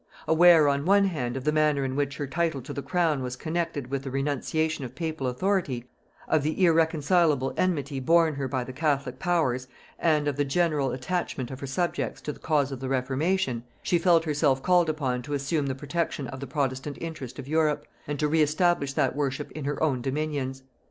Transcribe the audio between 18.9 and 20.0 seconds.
that worship in her